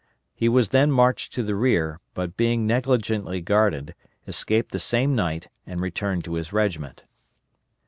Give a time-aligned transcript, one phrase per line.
[0.33, 3.93] He was then marched to the rear, but being negligently guarded,
[4.25, 7.03] escaped the same night and returned to his regiment.